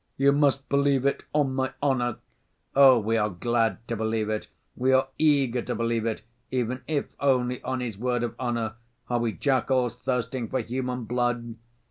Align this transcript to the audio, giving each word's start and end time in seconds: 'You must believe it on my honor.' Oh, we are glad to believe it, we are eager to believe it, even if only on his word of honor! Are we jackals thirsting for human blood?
'You 0.17 0.31
must 0.31 0.67
believe 0.67 1.05
it 1.05 1.21
on 1.31 1.53
my 1.53 1.73
honor.' 1.79 2.17
Oh, 2.75 2.97
we 2.97 3.17
are 3.17 3.29
glad 3.29 3.87
to 3.87 3.95
believe 3.95 4.29
it, 4.31 4.47
we 4.75 4.91
are 4.93 5.09
eager 5.19 5.61
to 5.61 5.75
believe 5.75 6.07
it, 6.07 6.23
even 6.49 6.81
if 6.87 7.05
only 7.19 7.61
on 7.61 7.81
his 7.81 7.99
word 7.99 8.23
of 8.23 8.33
honor! 8.39 8.77
Are 9.11 9.19
we 9.19 9.31
jackals 9.33 9.97
thirsting 9.99 10.47
for 10.49 10.59
human 10.59 11.03
blood? 11.03 11.53